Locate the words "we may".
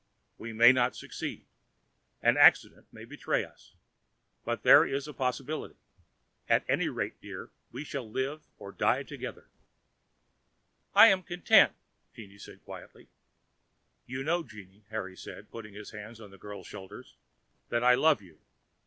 0.39-0.71